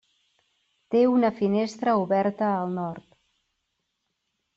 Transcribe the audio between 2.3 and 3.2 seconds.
al Nord.